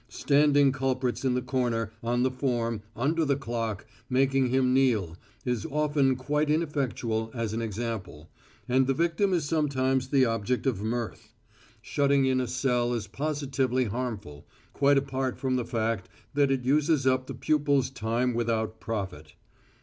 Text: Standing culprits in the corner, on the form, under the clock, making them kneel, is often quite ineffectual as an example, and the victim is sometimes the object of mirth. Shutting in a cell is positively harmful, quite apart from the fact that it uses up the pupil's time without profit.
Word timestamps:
Standing 0.09 0.71
culprits 0.71 1.23
in 1.23 1.35
the 1.35 1.43
corner, 1.43 1.91
on 2.01 2.23
the 2.23 2.31
form, 2.31 2.81
under 2.95 3.23
the 3.23 3.35
clock, 3.35 3.85
making 4.09 4.51
them 4.51 4.73
kneel, 4.73 5.15
is 5.45 5.63
often 5.67 6.15
quite 6.15 6.49
ineffectual 6.49 7.29
as 7.35 7.53
an 7.53 7.61
example, 7.61 8.27
and 8.67 8.87
the 8.87 8.95
victim 8.95 9.31
is 9.31 9.45
sometimes 9.45 10.07
the 10.07 10.25
object 10.25 10.65
of 10.65 10.81
mirth. 10.81 11.35
Shutting 11.83 12.25
in 12.25 12.41
a 12.41 12.47
cell 12.47 12.95
is 12.95 13.05
positively 13.05 13.85
harmful, 13.85 14.47
quite 14.73 14.97
apart 14.97 15.37
from 15.37 15.55
the 15.55 15.65
fact 15.65 16.09
that 16.33 16.49
it 16.49 16.65
uses 16.65 17.05
up 17.05 17.27
the 17.27 17.35
pupil's 17.35 17.91
time 17.91 18.33
without 18.33 18.79
profit. 18.79 19.35